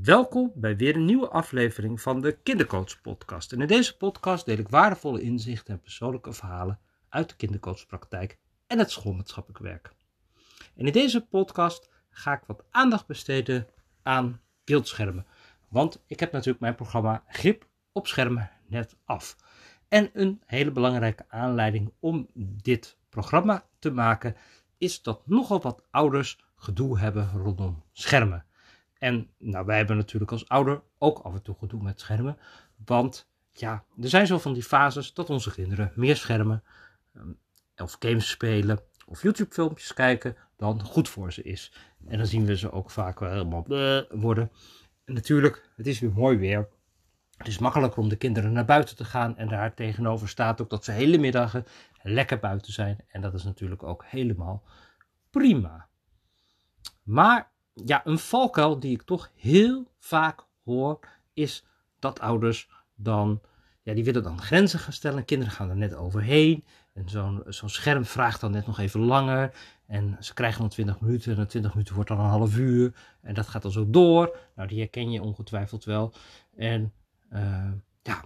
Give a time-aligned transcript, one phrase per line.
[0.00, 3.52] Welkom bij weer een nieuwe aflevering van de Kindercoach Podcast.
[3.52, 8.78] En in deze podcast deel ik waardevolle inzichten en persoonlijke verhalen uit de kindercoachpraktijk en
[8.78, 9.92] het schoolmaatschappelijk werk.
[10.76, 13.66] En in deze podcast ga ik wat aandacht besteden
[14.02, 15.26] aan beeldschermen.
[15.68, 19.36] Want ik heb natuurlijk mijn programma Grip op schermen net af.
[19.88, 22.28] En een hele belangrijke aanleiding om
[22.62, 24.36] dit programma te maken
[24.78, 28.46] is dat nogal wat ouders gedoe hebben rondom schermen.
[29.02, 32.38] En nou, wij hebben natuurlijk als ouder ook af en toe gedoe met schermen.
[32.84, 36.62] Want ja, er zijn zo van die fases dat onze kinderen meer schermen
[37.14, 37.28] ehm,
[37.76, 41.72] of games spelen of YouTube filmpjes kijken dan goed voor ze is.
[42.06, 43.66] En dan zien we ze ook vaak wel helemaal
[44.10, 44.50] worden.
[45.04, 46.68] En natuurlijk, het is weer mooi weer.
[47.36, 49.36] Het is makkelijker om de kinderen naar buiten te gaan.
[49.36, 51.66] En daar tegenover staat ook dat ze hele middagen
[52.02, 53.04] lekker buiten zijn.
[53.08, 54.62] En dat is natuurlijk ook helemaal
[55.30, 55.88] prima.
[57.02, 60.98] Maar ja, een valkuil die ik toch heel vaak hoor,
[61.32, 61.64] is
[61.98, 63.40] dat ouders dan,
[63.82, 65.24] ja, die willen dan grenzen gaan stellen.
[65.24, 66.64] Kinderen gaan er net overheen.
[66.92, 69.54] En zo'n zo'n scherm vraagt dan net nog even langer.
[69.86, 71.36] En ze krijgen dan 20 minuten.
[71.36, 72.94] En 20 minuten wordt dan een half uur.
[73.20, 74.36] En dat gaat dan zo door.
[74.54, 76.12] Nou, die herken je ongetwijfeld wel.
[76.56, 76.92] En
[77.32, 77.70] uh,
[78.02, 78.24] ja,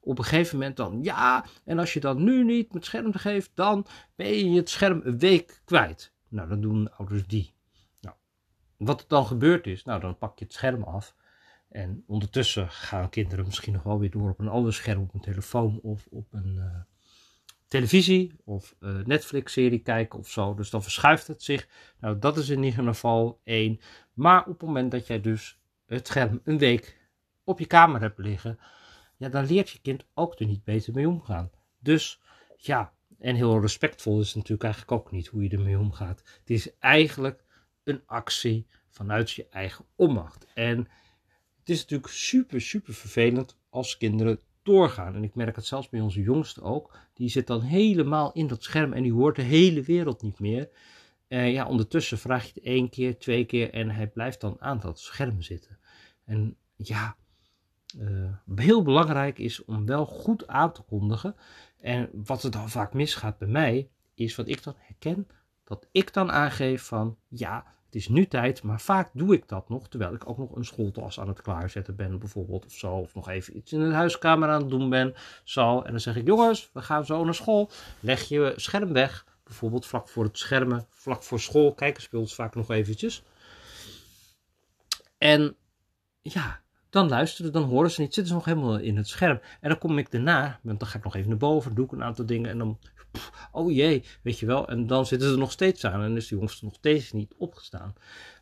[0.00, 3.50] op een gegeven moment dan, ja, en als je dan nu niet met scherm geeft,
[3.54, 6.12] dan ben je het scherm een week kwijt.
[6.28, 7.52] Nou, dan doen ouders die.
[8.78, 11.14] Wat er dan gebeurd is, nou dan pak je het scherm af.
[11.68, 15.20] En ondertussen gaan kinderen misschien nog wel weer door op een ander scherm, op een
[15.20, 16.80] telefoon of op een uh,
[17.66, 20.54] televisie of uh, Netflix-serie kijken of zo.
[20.54, 21.68] Dus dan verschuift het zich.
[22.00, 23.80] Nou, dat is in ieder geval één.
[24.12, 26.98] Maar op het moment dat jij dus het scherm een week
[27.44, 28.58] op je kamer hebt liggen,
[29.16, 31.50] ja, dan leert je kind ook er niet beter mee omgaan.
[31.78, 32.20] Dus
[32.56, 36.22] ja, en heel respectvol is natuurlijk eigenlijk ook niet hoe je ermee omgaat.
[36.40, 37.44] Het is eigenlijk
[37.88, 40.46] een actie vanuit je eigen onmacht.
[40.54, 40.78] En
[41.58, 45.14] het is natuurlijk super, super vervelend als kinderen doorgaan.
[45.14, 46.96] En ik merk het zelfs bij onze jongste ook.
[47.14, 50.68] Die zit dan helemaal in dat scherm en die hoort de hele wereld niet meer.
[51.28, 54.80] Uh, ja, ondertussen vraag je het één keer, twee keer en hij blijft dan aan
[54.80, 55.78] dat scherm zitten.
[56.24, 57.16] En ja,
[57.98, 61.36] uh, heel belangrijk is om wel goed aan te kondigen.
[61.80, 65.28] En wat er dan vaak misgaat bij mij, is wat ik dan herken,
[65.64, 69.88] dat ik dan aangeef van ja, is nu tijd, maar vaak doe ik dat nog
[69.88, 72.92] terwijl ik ook nog een schooltas aan het klaarzetten ben, bijvoorbeeld of zo.
[72.92, 75.14] Of nog even iets in de huiskamer aan het doen ben.
[75.44, 75.80] Zo.
[75.80, 77.70] En dan zeg ik: Jongens, we gaan zo naar school.
[78.00, 79.26] Leg je scherm weg.
[79.44, 81.74] Bijvoorbeeld vlak voor het schermen, vlak voor school.
[81.74, 83.22] Kijken speelt vaak nog eventjes.
[85.18, 85.56] En
[86.22, 86.60] ja,
[86.90, 88.14] dan luisteren, dan horen ze niet.
[88.14, 89.40] Zitten ze nog helemaal in het scherm.
[89.60, 92.02] En dan kom ik daarna, dan ga ik nog even naar boven, doe ik een
[92.02, 92.50] aantal dingen.
[92.50, 92.78] En dan
[93.52, 94.68] oh jee, weet je wel.
[94.68, 97.34] En dan zitten ze er nog steeds aan en is die jongste nog steeds niet
[97.38, 97.94] opgestaan.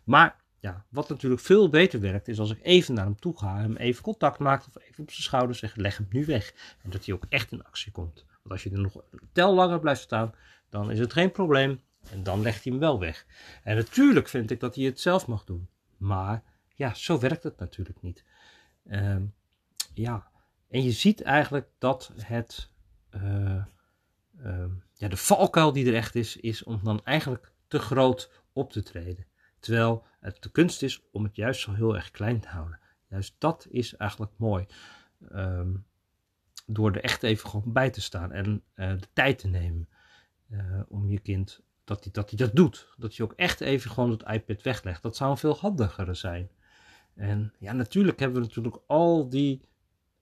[0.05, 3.57] Maar ja, wat natuurlijk veel beter werkt, is als ik even naar hem toe ga,
[3.57, 6.55] hem even contact maak of even op zijn schouder zeg, leg hem nu weg.
[6.83, 8.25] En dat hij ook echt in actie komt.
[8.29, 10.35] Want als je er nog een tel langer blijft staan,
[10.71, 11.81] dan is het geen probleem.
[12.11, 13.27] En dan legt hij hem wel weg.
[13.63, 15.69] En natuurlijk vind ik dat hij het zelf mag doen.
[15.97, 16.43] Maar
[16.75, 18.25] ja, zo werkt het natuurlijk niet.
[18.87, 19.17] Uh,
[19.95, 20.31] ja,
[20.69, 22.71] en je ziet eigenlijk dat het
[23.15, 23.65] uh,
[24.43, 28.73] Ehm, ja, de valkuil die er echt is, is om dan eigenlijk te groot op
[28.73, 29.27] te treden.
[29.59, 32.79] Terwijl het de kunst is om het juist zo heel erg klein te houden.
[33.09, 34.67] Juist dat is eigenlijk mooi.
[35.29, 35.75] Ehm,
[36.67, 39.89] door er echt even gewoon bij te staan en uh, de tijd te nemen
[40.51, 42.95] uh, om je kind dat hij dat, dat doet.
[42.97, 45.03] Dat hij ook echt even gewoon het iPad weglegt.
[45.03, 46.51] Dat zou een veel handiger zijn.
[47.17, 49.61] En ja, natuurlijk hebben we natuurlijk al die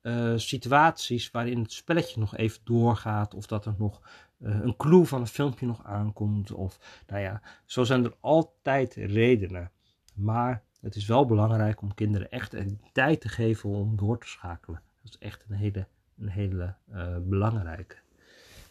[0.02, 3.34] uh, situaties waarin het spelletje nog even doorgaat.
[3.34, 4.00] Of dat er nog
[4.38, 6.52] uh, een clue van een filmpje nog aankomt.
[6.52, 9.70] Of nou ja, zo zijn er altijd redenen.
[10.14, 12.56] Maar het is wel belangrijk om kinderen echt
[12.92, 14.82] tijd te geven om door te schakelen.
[15.02, 15.86] Dat is echt een hele,
[16.18, 17.96] een hele uh, belangrijke.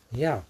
[0.08, 0.44] Ja,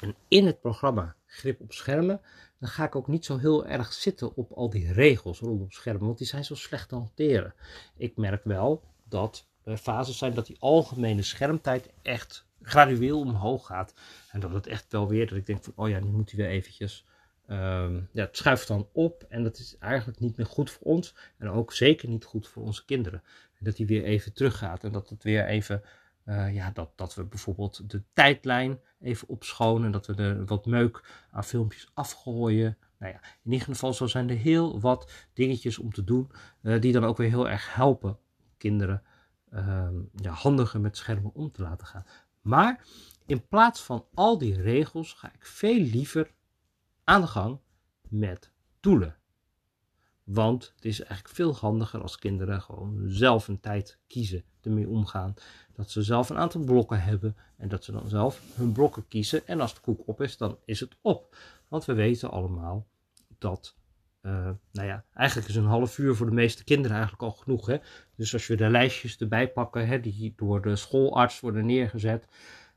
[0.00, 2.20] en in het programma Grip op Schermen,
[2.58, 6.06] dan ga ik ook niet zo heel erg zitten op al die regels rondom schermen,
[6.06, 7.54] want die zijn zo slecht te hanteren.
[7.96, 13.94] Ik merk wel dat uh, fases zijn dat die algemene schermtijd echt gradueel omhoog gaat.
[14.30, 16.40] En dat het echt wel weer, dat ik denk van, oh ja, nu moet hij
[16.40, 17.06] weer eventjes,
[17.48, 19.24] um, ja, het schuift dan op.
[19.28, 21.14] En dat is eigenlijk niet meer goed voor ons.
[21.38, 23.22] En ook zeker niet goed voor onze kinderen.
[23.58, 25.82] En dat hij weer even teruggaat en dat het weer even,
[26.26, 29.90] uh, ja, dat, dat we bijvoorbeeld de tijdlijn even opschonen.
[29.90, 32.78] Dat we er wat meuk aan filmpjes afgooien.
[32.98, 36.30] Nou ja, in ieder geval zo zijn er heel wat dingetjes om te doen,
[36.62, 38.18] uh, die dan ook weer heel erg helpen
[38.56, 39.02] kinderen
[39.54, 42.04] Ehm, ja, handiger met schermen om te laten gaan.
[42.40, 42.84] Maar
[43.26, 46.34] in plaats van al die regels ga ik veel liever
[47.04, 47.60] aan de gang
[48.08, 49.16] met doelen.
[50.24, 55.34] Want het is eigenlijk veel handiger als kinderen gewoon zelf een tijd kiezen, ermee omgaan.
[55.74, 59.46] Dat ze zelf een aantal blokken hebben en dat ze dan zelf hun blokken kiezen.
[59.46, 61.36] En als de koek op is, dan is het op.
[61.68, 62.86] Want we weten allemaal
[63.38, 63.74] dat,
[64.22, 67.66] uh, nou ja, eigenlijk is een half uur voor de meeste kinderen eigenlijk al genoeg.
[67.66, 67.76] Hè?
[68.14, 72.26] Dus als we de lijstjes erbij pakken, hè, die door de schoolarts worden neergezet,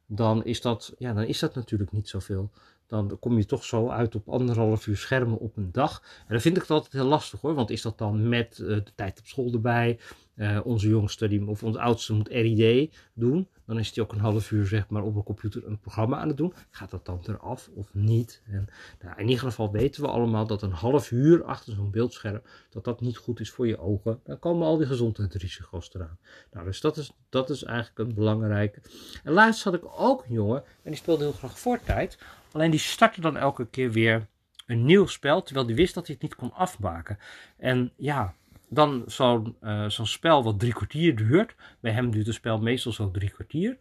[0.05, 2.51] dan is dat, ja, dan is dat natuurlijk niet zoveel
[2.88, 6.01] dan kom je toch zo uit op anderhalf uur schermen op een dag.
[6.19, 8.68] En dan vind ik het altijd heel lastig hoor, want is dat dan met uh,
[8.68, 10.00] de tijd op school erbij?
[10.36, 13.48] Uh, onze jongste die, of onze oudste moet RID doen.
[13.66, 16.28] Dan is hij ook een half uur zeg maar, op een computer een programma aan
[16.28, 16.54] het doen.
[16.69, 18.42] Gaat dat dan eraf of niet?
[18.45, 18.68] En,
[19.01, 22.84] nou, in ieder geval weten we allemaal dat een half uur achter zo'n beeldscherm, dat
[22.84, 24.19] dat niet goed is voor je ogen.
[24.24, 26.18] Dan komen al die gezondheidsrisico's eraan.
[26.51, 28.81] Nou, dus dat is, dat is eigenlijk een belangrijke.
[29.24, 32.18] En laatst had ik ook een jongen, en die speelde heel graag voortijd.
[32.57, 34.27] Alleen die startte dan elke keer weer
[34.65, 37.19] een nieuw spel, terwijl die wist dat hij het niet kon afmaken.
[37.57, 38.33] En ja,
[38.69, 39.56] dan zo'n
[39.88, 43.77] zo'n spel wat drie kwartier duurt, bij hem duurt het spel meestal zo drie kwartier,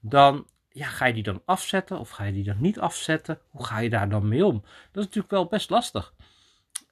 [0.00, 3.38] dan ja, ga je die dan afzetten of ga je die dan niet afzetten?
[3.48, 4.60] Hoe ga je daar dan mee om?
[4.60, 6.14] Dat is natuurlijk wel best lastig.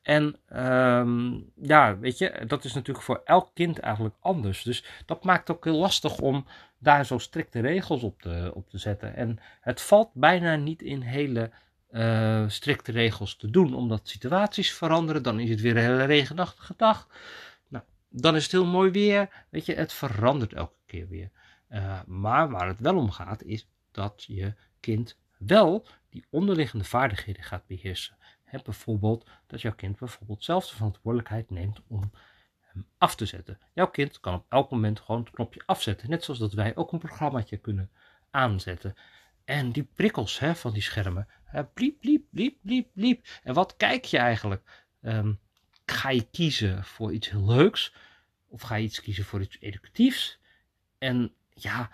[0.03, 4.63] En um, ja, weet je, dat is natuurlijk voor elk kind eigenlijk anders.
[4.63, 6.47] Dus dat maakt het ook heel lastig om
[6.79, 9.17] daar zo strikte regels op te, op te zetten.
[9.17, 11.51] En het valt bijna niet in hele
[11.91, 15.23] uh, strikte regels te doen, omdat situaties veranderen.
[15.23, 17.09] Dan is het weer een hele regenachtige dag.
[17.69, 19.47] Nou, dan is het heel mooi weer.
[19.49, 21.31] Weet je, het verandert elke keer weer.
[21.71, 27.43] Uh, maar waar het wel om gaat, is dat je kind wel die onderliggende vaardigheden
[27.43, 28.17] gaat beheersen.
[28.53, 32.11] He, bijvoorbeeld dat jouw kind bijvoorbeeld zelf de verantwoordelijkheid neemt om
[32.61, 33.59] hem af te zetten.
[33.73, 36.11] Jouw kind kan op elk moment gewoon het knopje afzetten.
[36.11, 37.91] Net zoals dat wij ook een programmaatje kunnen
[38.31, 38.95] aanzetten.
[39.45, 41.29] En die prikkels van die schermen.
[41.45, 43.27] Hè, bliep, bliep, bliep, bliep, bliep.
[43.43, 44.87] En wat kijk je eigenlijk?
[45.03, 45.41] Um,
[45.87, 47.95] ga je kiezen voor iets heel leuks?
[48.49, 50.39] Of ga je iets kiezen voor iets educatiefs?
[50.99, 51.91] En ja,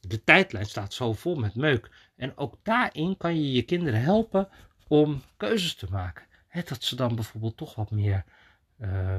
[0.00, 1.90] de tijdlijn staat zo vol met meuk.
[2.16, 4.48] En ook daarin kan je je kinderen helpen
[4.88, 6.24] om keuzes te maken.
[6.64, 8.24] Dat ze dan bijvoorbeeld toch wat meer
[8.80, 9.18] uh,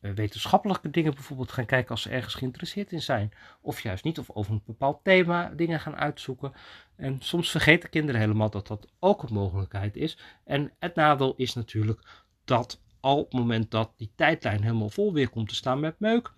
[0.00, 3.32] wetenschappelijke dingen bijvoorbeeld gaan kijken als ze ergens geïnteresseerd in zijn.
[3.60, 6.52] Of juist niet, of over een bepaald thema dingen gaan uitzoeken.
[6.96, 10.18] En soms vergeten kinderen helemaal dat dat ook een mogelijkheid is.
[10.44, 12.00] En het nadeel is natuurlijk
[12.44, 16.00] dat al op het moment dat die tijdlijn helemaal vol weer komt te staan met
[16.00, 16.32] meuk.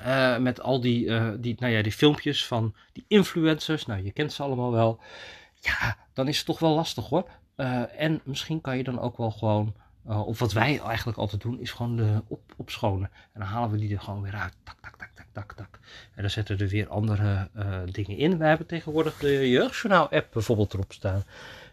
[0.00, 3.86] Uh, met al die, uh, die, nou ja, die filmpjes van die influencers.
[3.86, 5.00] Nou, je kent ze allemaal wel
[5.60, 7.28] ja, dan is het toch wel lastig hoor.
[7.56, 9.74] Uh, en misschien kan je dan ook wel gewoon,
[10.08, 13.10] uh, of wat wij eigenlijk altijd doen, is gewoon de op, opschonen.
[13.32, 14.54] En dan halen we die er gewoon weer uit.
[14.62, 15.78] Tak, tak, tak, tak, tak, tak.
[16.14, 18.38] En dan zetten we er weer andere uh, dingen in.
[18.38, 21.24] We hebben tegenwoordig de Jeugdjournaal-app bijvoorbeeld erop staan.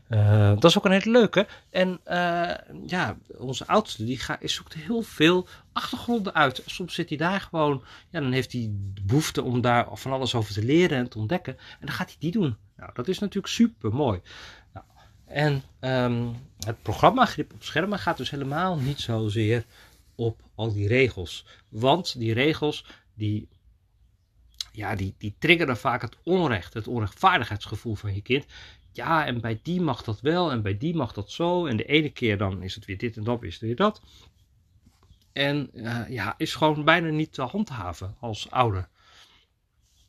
[0.10, 1.48] Uh, dat is ook een hele leuke.
[1.70, 2.52] En uh,
[2.86, 6.64] ja, onze oudste die gaat, zoekt heel veel achtergronden uit.
[6.66, 8.70] Soms zit hij daar gewoon, ja, dan heeft hij
[9.02, 11.58] behoefte om daar van alles over te leren en te ontdekken.
[11.58, 12.58] En dan gaat hij die doen.
[12.78, 14.22] Nou, dat is natuurlijk super mooi.
[14.74, 14.86] Nou,
[15.26, 19.66] en um, het programma Grip op Schermen gaat dus helemaal niet zozeer
[20.16, 21.46] op al die regels.
[21.70, 23.48] Want die regels, die,
[24.76, 28.46] ja, die, die triggeren vaak het onrecht, het onrechtvaardigheidsgevoel van je kind.
[28.92, 31.66] Ja, en bij die mag dat wel en bij die mag dat zo.
[31.66, 34.02] En de ene keer dan is het weer dit en dat is het weer dat.
[35.34, 38.90] En uh, ja, is gewoon bijna niet te handhaven als ouder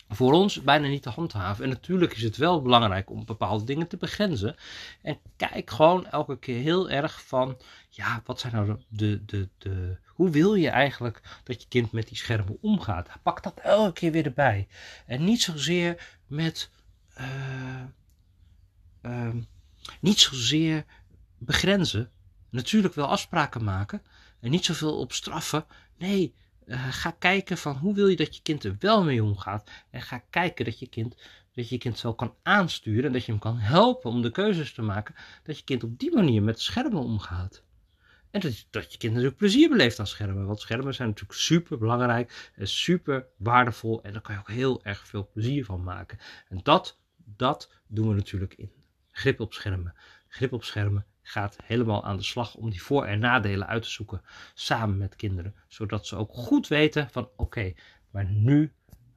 [0.09, 1.65] voor ons bijna niet te handhaven.
[1.65, 4.57] En natuurlijk is het wel belangrijk om bepaalde dingen te begrenzen.
[5.03, 7.57] En kijk gewoon elke keer heel erg van,
[7.89, 12.09] ja, wat zijn nou de, de, de, hoe wil je eigenlijk dat je kind met
[12.09, 13.09] die schermen omgaat?
[13.23, 14.69] Pak dat elke keer weer erbij.
[15.07, 16.71] En niet zozeer met,
[17.19, 17.83] uh,
[19.03, 19.35] uh,
[20.01, 20.85] niet zozeer
[21.39, 22.11] begrenzen.
[22.51, 24.03] Natuurlijk wel afspraken maken.
[24.41, 25.65] En niet zoveel op straffen.
[25.99, 26.35] Nee,
[26.67, 29.71] uh, ga kijken van hoe wil je dat je kind er wel mee omgaat.
[29.91, 31.17] En ga kijken dat je kind,
[31.55, 33.05] dat je kind zo kan aansturen.
[33.05, 35.15] En dat je hem kan helpen om de keuzes te maken.
[35.43, 37.65] Dat je kind op die manier met schermen omgaat.
[38.31, 40.47] En dat, dat je kind natuurlijk plezier beleeft aan schermen.
[40.47, 44.03] Want schermen zijn natuurlijk super belangrijk en super waardevol.
[44.03, 46.19] En daar kan je ook heel erg veel plezier van maken.
[46.49, 48.71] En dat, dat doen we natuurlijk in
[49.11, 49.95] grip op schermen.
[50.29, 53.91] Grip op schermen gaat helemaal aan de slag om die voor- en nadelen uit te
[53.91, 54.23] zoeken
[54.55, 55.55] samen met kinderen.
[55.69, 57.73] Zodat ze ook goed weten van oké,
[58.11, 58.73] maar nu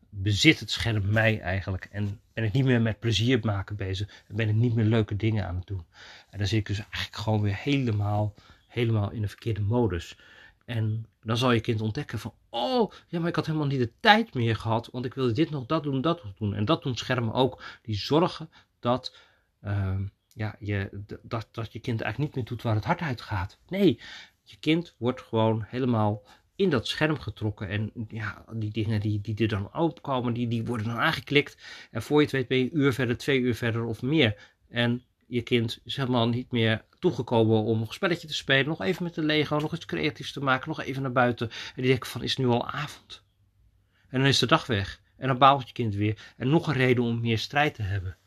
[0.09, 4.35] bezit het scherm mij eigenlijk en ben ik niet meer met plezier maken bezig en
[4.35, 5.85] ben ik niet meer leuke dingen aan het doen.
[6.29, 8.33] En dan zit ik dus eigenlijk gewoon weer helemaal,
[8.69, 10.17] helemaal in de verkeerde modus.
[10.65, 13.91] En dan zal je kind ontdekken van, oh, ja, maar ik had helemaal niet de
[13.99, 16.53] tijd meer gehad, want ik wilde dit nog, dat doen, dat nog doen.
[16.53, 18.49] En dat doen schermen ook, die zorgen
[18.79, 19.15] dat,
[19.63, 19.99] uh,
[20.33, 23.59] ja, je, dat, dat je kind eigenlijk niet meer doet waar het hart uit gaat.
[23.67, 23.99] Nee,
[24.43, 26.23] je kind wordt gewoon helemaal
[26.55, 27.67] in dat scherm getrokken.
[27.67, 31.57] En ja, die dingen die, die er dan opkomen, die, die worden dan aangeklikt.
[31.91, 34.35] En voor je het weet ben je een uur verder, twee uur verder of meer.
[34.69, 38.67] En je kind is helemaal niet meer toegekomen om een spelletje te spelen.
[38.67, 41.49] Nog even met de Lego, nog iets creatiefs te maken, nog even naar buiten.
[41.49, 43.23] En die denken van, is het nu al avond?
[44.09, 45.01] En dan is de dag weg.
[45.17, 46.33] En dan baalt je kind weer.
[46.37, 48.17] En nog een reden om meer strijd te hebben.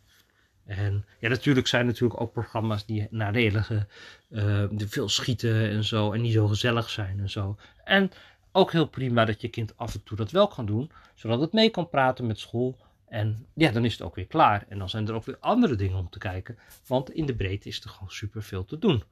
[0.65, 3.87] En ja, natuurlijk zijn er natuurlijk ook programma's die nadelige,
[4.31, 6.13] uh, veel schieten en zo.
[6.13, 7.57] En niet zo gezellig zijn en zo.
[7.85, 8.11] En
[8.53, 10.91] ook heel prima dat je kind af en toe dat wel kan doen.
[11.15, 12.79] Zodat het mee kan praten met school.
[13.13, 14.65] En ja, dan is het ook weer klaar.
[14.69, 16.59] En dan zijn er ook weer andere dingen om te kijken.
[16.87, 19.03] Want in de breedte is er gewoon super veel te doen.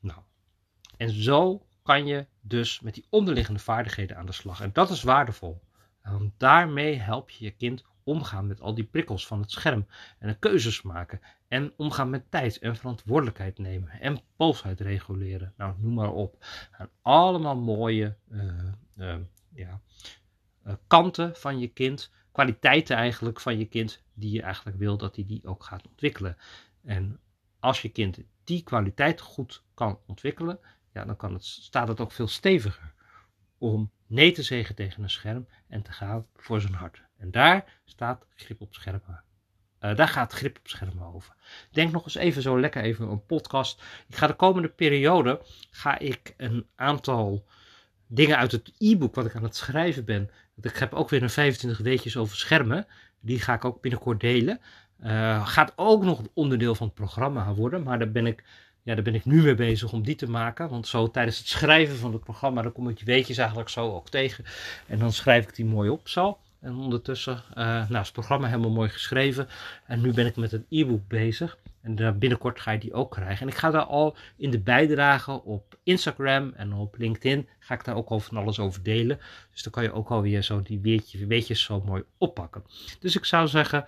[0.00, 0.20] Nou,
[0.96, 4.60] en zo kan je dus met die onderliggende vaardigheden aan de slag.
[4.60, 5.60] En dat is waardevol.
[6.02, 9.86] Want daarmee help je je kind omgaan met al die prikkels van het scherm.
[10.18, 11.20] En keuzes maken.
[11.48, 13.90] En omgaan met tijd en verantwoordelijkheid nemen.
[14.00, 15.52] En boosheid reguleren.
[15.56, 16.44] Nou, noem maar op.
[16.78, 18.42] En allemaal mooie uh,
[18.96, 19.16] uh,
[19.54, 19.80] ja,
[20.66, 22.10] uh, kanten van je kind.
[22.38, 24.02] Kwaliteiten eigenlijk van je kind.
[24.14, 26.36] Die je eigenlijk wil dat hij die, ook gaat ontwikkelen.
[26.84, 27.20] En
[27.60, 30.58] als je kind die kwaliteit goed kan ontwikkelen.
[30.92, 32.94] Ja, dan kan het, staat het ook veel steviger
[33.58, 37.02] om nee te zeggen tegen een scherm en te gaan voor zijn hart.
[37.16, 39.24] En daar staat grip op schermen.
[39.80, 41.34] Uh, daar gaat grip op schermen over.
[41.70, 43.82] Denk nog eens even zo lekker even een podcast.
[44.08, 45.40] Ik ga de komende periode
[45.70, 47.46] ga ik een aantal
[48.06, 50.30] dingen uit het e-book wat ik aan het schrijven ben.
[50.60, 52.86] Ik heb ook weer een 25 weetjes over schermen.
[53.20, 54.60] Die ga ik ook binnenkort delen.
[55.04, 57.82] Uh, gaat ook nog onderdeel van het programma worden.
[57.82, 58.44] Maar daar ben ik
[58.88, 60.68] ja, daar ben ik nu mee bezig om die te maken.
[60.68, 63.94] Want zo tijdens het schrijven van het programma, dan kom ik die weetjes eigenlijk zo
[63.94, 64.44] ook tegen.
[64.86, 66.38] En dan schrijf ik die mooi op zo.
[66.60, 69.48] En ondertussen uh, nou, is het programma helemaal mooi geschreven.
[69.86, 71.58] En nu ben ik met een e-book bezig.
[71.82, 73.46] En binnenkort ga je die ook krijgen.
[73.46, 77.48] En ik ga daar al in de bijdragen op Instagram en op LinkedIn.
[77.58, 79.18] Ga ik daar ook al van alles over delen.
[79.52, 82.64] Dus dan kan je ook alweer zo die weetjes, weetjes zo mooi oppakken.
[83.00, 83.84] Dus ik zou zeggen,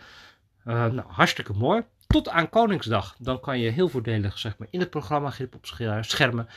[0.67, 3.17] uh, nou, hartstikke mooi tot aan Koningsdag.
[3.19, 5.67] Dan kan je heel voordelig zeg maar, in het programma Grip op
[6.00, 6.49] Schermen.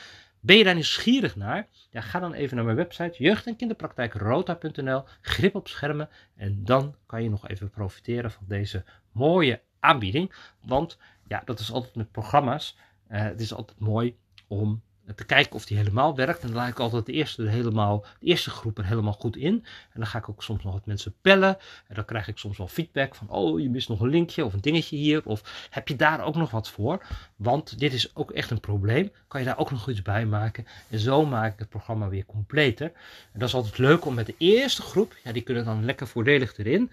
[0.45, 1.67] Ben je daar nieuwsgierig naar?
[1.89, 6.09] Ja, ga dan even naar mijn website jeugd- en kinderpraktijkrota.nl, grip op schermen.
[6.35, 10.33] En dan kan je nog even profiteren van deze mooie aanbieding.
[10.65, 10.97] Want
[11.27, 12.77] ja, dat is altijd met programma's.
[13.12, 14.81] Uh, het is altijd mooi om
[15.15, 16.41] te kijken of die helemaal werkt.
[16.41, 19.53] En dan laat ik altijd de eerste, helemaal, de eerste groep er helemaal goed in.
[19.93, 21.57] En dan ga ik ook soms nog wat mensen bellen.
[21.88, 24.53] En dan krijg ik soms wel feedback van, oh, je mist nog een linkje of
[24.53, 25.22] een dingetje hier.
[25.25, 27.05] Of heb je daar ook nog wat voor?
[27.36, 29.12] Want dit is ook echt een probleem.
[29.27, 30.67] Kan je daar ook nog iets bij maken?
[30.89, 32.91] En zo maak ik het programma weer completer.
[33.31, 36.07] En dat is altijd leuk om met de eerste groep, ja, die kunnen dan lekker
[36.07, 36.91] voordelig erin.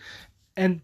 [0.53, 0.83] En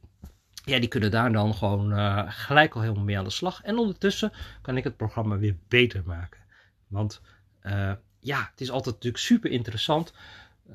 [0.65, 3.63] ja, die kunnen daar dan gewoon uh, gelijk al helemaal mee aan de slag.
[3.63, 6.46] En ondertussen kan ik het programma weer beter maken.
[6.89, 7.21] Want
[7.63, 10.13] uh, ja, het is altijd natuurlijk super interessant.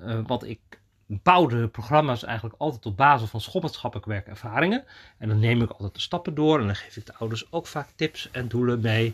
[0.04, 0.60] Uh, want ik
[1.06, 4.84] bouw de programma's eigenlijk altijd op basis van schoolmaatschappelijk werkervaringen.
[5.18, 6.60] En dan neem ik altijd de stappen door.
[6.60, 9.14] En dan geef ik de ouders ook vaak tips en doelen mee.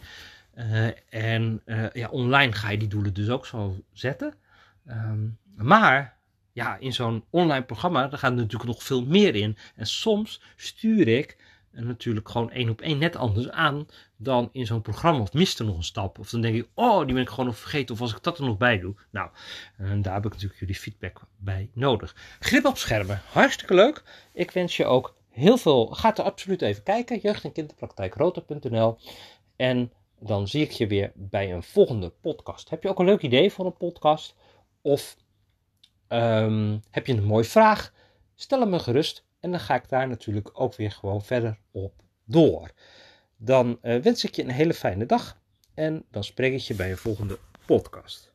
[0.56, 1.62] Uh, en
[1.94, 4.34] ja, online ga je die doelen dus ook zo zetten.
[4.88, 6.18] Um, maar
[6.52, 9.58] ja, in zo'n online programma, daar gaat er natuurlijk nog veel meer in.
[9.76, 11.38] En soms stuur ik
[11.72, 15.22] natuurlijk gewoon één op één net anders aan dan in zo'n programma.
[15.22, 16.20] Of mist er nog een stap.
[16.20, 17.96] Of dan denk ik, oh, die ben ik gewoon nog vergeten.
[17.96, 18.96] Of als ik dat er nog bij doe.
[19.12, 19.30] Nou,
[19.78, 22.16] en daar heb ik natuurlijk jullie feedback bij nodig.
[22.40, 24.04] Grip op schermen, hartstikke leuk.
[24.34, 25.86] Ik wens je ook heel veel.
[25.86, 27.20] Ga er absoluut even kijken.
[27.20, 28.98] Jeugd- en kinderpraktijkrota.nl
[29.56, 32.70] En dan zie ik je weer bij een volgende podcast.
[32.70, 34.36] Heb je ook een leuk idee voor een podcast?
[34.82, 35.18] Of
[36.10, 37.94] um, heb je een mooie vraag?
[38.36, 39.26] Stel hem me gerust.
[39.48, 41.94] En dan ga ik daar natuurlijk ook weer gewoon verder op
[42.26, 42.72] door.
[43.38, 45.42] Dan uh, wens ik je een hele fijne dag
[45.74, 48.32] en dan spreek ik je bij een volgende podcast.